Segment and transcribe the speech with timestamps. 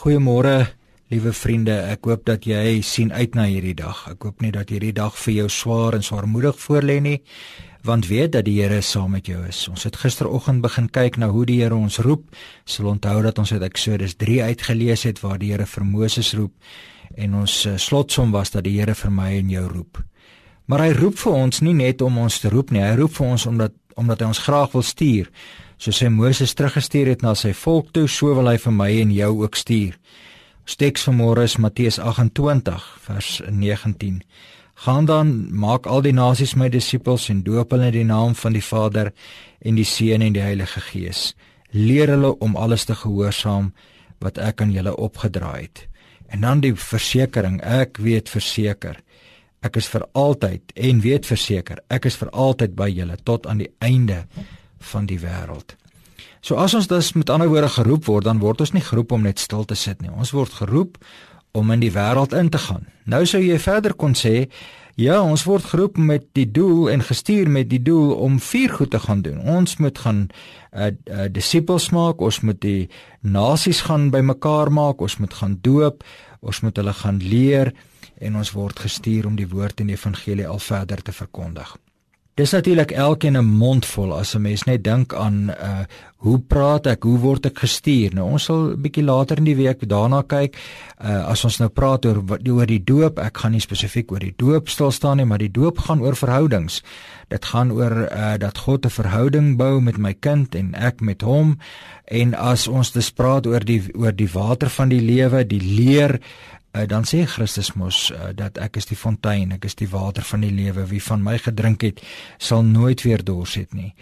[0.00, 0.64] Goeiemôre,
[1.12, 1.74] liewe vriende.
[1.92, 3.98] Ek hoop dat jy sien uit na hierdie dag.
[4.08, 7.18] Ek hoop nie dat hierdie dag vir jou swaar en swaarmoedig voorlê nie,
[7.84, 9.58] want weet dat die Here saam met jou is.
[9.68, 12.32] Ons het gisteroggend begin kyk na hoe die Here ons roep.
[12.64, 16.56] Sal onthou dat ons uit Eksodus 3 uitgelees het waar die Here vir Moses roep
[17.20, 20.00] en ons eh, slotsom was dat die Here vir my en jou roep.
[20.64, 22.80] Maar hy roep vir ons nie net om ons te roep nie.
[22.80, 25.30] Hy roep vir ons omdat omdat hy ons graag wil stuur.
[25.80, 29.12] Soos hy Moses teruggestuur het na sy volk toe, so wil hy vir my en
[29.14, 29.96] jou ook stuur.
[30.66, 34.20] Ons teks vanmôre is Matteus 28 vers 19.
[34.84, 38.54] Gaan dan maak al die nasies my disippels en doop hulle in die naam van
[38.56, 39.10] die Vader
[39.60, 41.34] en die Seun en die Heilige Gees.
[41.72, 43.72] Leer hulle om alles te gehoorsaam
[44.20, 45.86] wat ek aan julle opgedra het.
[46.30, 49.00] En dan die versekering, ek weet verseker
[49.60, 53.60] Ek is vir altyd en weet verseker, ek is vir altyd by julle tot aan
[53.60, 54.24] die einde
[54.92, 55.76] van die wêreld.
[56.40, 59.26] So as ons dus met ander woorde geroep word, dan word ons nie geroep om
[59.28, 60.08] net stil te sit nie.
[60.08, 60.96] Ons word geroep
[61.52, 62.86] om in die wêreld in te gaan.
[63.04, 64.48] Nou sou jy verder kon sê,
[65.00, 68.94] ja, ons word geroep met die doel en gestuur met die doel om vier goed
[68.94, 69.40] te gaan doen.
[69.44, 70.26] Ons moet gaan
[70.72, 72.88] uh, uh disippels maak, ons moet die
[73.20, 76.04] nasies gaan bymekaar maak, ons moet gaan doop,
[76.40, 77.74] ons moet hulle gaan leer
[78.20, 81.76] en ons word gestuur om die woord en die evangelie al verder te verkondig.
[82.40, 85.84] Dis natuurlik elkeen 'n mond vol as 'n mens net dink aan uh
[86.16, 88.14] hoe praat ek, hoe word ek gestuur?
[88.14, 90.56] Nou ons sal 'n bietjie later in die week daarna kyk.
[91.04, 94.34] Uh as ons nou praat oor oor die doop, ek gaan nie spesifiek oor die
[94.36, 96.82] doop stil staan nie, maar die doop gaan oor verhoudings.
[97.28, 101.22] Dit gaan oor uh dat God 'n verhouding bou met my kind en ek met
[101.22, 101.58] hom.
[102.04, 106.20] En as ons dus praat oor die oor die water van die lewe, die leer
[106.72, 110.26] uh, dan sê Christus mos uh, dat ek is die fontein, ek is die water
[110.26, 110.86] van die lewe.
[110.90, 112.02] Wie van my gedrink het,
[112.38, 113.94] sal nooit weer dors het nie.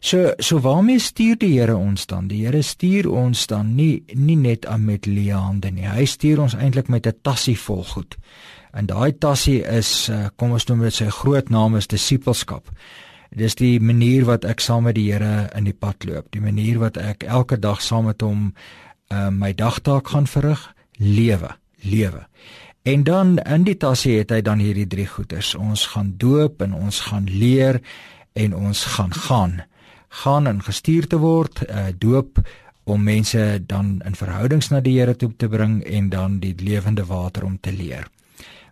[0.00, 2.28] So so waarmee stuur die Here ons dan?
[2.28, 5.88] Die Here stuur ons dan nie nie net aan met leehande nie.
[5.88, 8.16] Hy stuur ons eintlik met 'n tassie vol goed.
[8.72, 12.70] En daai tassie is uh, kom ons noem dit sy groot naam is disipelskap.
[13.30, 16.78] Dis die manier wat ek saam met die Here in die pad loop, die manier
[16.78, 18.54] wat ek elke dag saam met hom
[19.12, 22.26] uh, my dagtaak gaan verrig, lewe lewe.
[22.82, 25.54] En dan in die tasse het hy dan hierdie drie goeders.
[25.54, 27.80] Ons gaan doop en ons gaan leer
[28.32, 29.60] en ons gaan gaan.
[30.24, 32.40] Gaan en gestuur te word, uh, doop
[32.84, 37.04] om mense dan in verhoudings na die Here toe te bring en dan die lewende
[37.06, 38.08] water om te leer.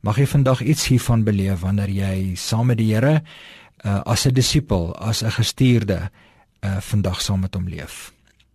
[0.00, 3.20] Mag jy vandag iets hiervan beleef wanneer jy saam met die Here
[3.84, 6.10] uh, as 'n disipel, as 'n gestuurde
[6.60, 8.12] uh, vandag saam met hom leef.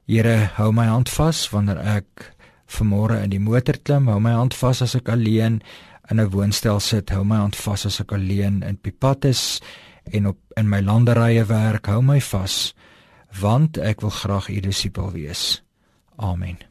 [0.08, 2.34] Here, hou my hand vas wanneer ek
[2.72, 5.62] vanmôre in die motor klim, hou my hand vas as ek alleen
[6.09, 9.62] in 'n woonstel sit, hou my hand vas as ek alleen in pad is
[10.14, 12.74] en op in my landerye werk, hou my vas
[13.42, 15.62] want ek wil graag u disipel wees.
[16.18, 16.71] Amen.